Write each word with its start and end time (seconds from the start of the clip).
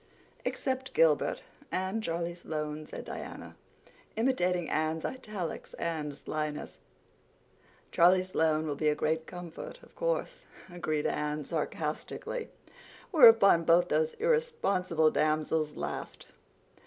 "Except 0.45 0.95
Gilbert—and 0.95 2.01
Charlie 2.03 2.33
Sloane," 2.33 2.87
said 2.87 3.05
Diana, 3.05 3.55
imitating 4.15 4.67
Anne's 4.67 5.05
italics 5.05 5.75
and 5.75 6.17
slyness. 6.17 6.79
"Charlie 7.91 8.23
Sloane 8.23 8.65
will 8.65 8.73
be 8.75 8.89
a 8.89 8.95
great 8.95 9.27
comfort, 9.27 9.79
of 9.83 9.93
course," 9.93 10.47
agreed 10.73 11.05
Anne 11.05 11.45
sarcastically; 11.45 12.49
whereupon 13.11 13.63
both 13.63 13.89
those 13.89 14.13
irresponsible 14.15 15.11
damsels 15.11 15.73
laughed. 15.75 16.25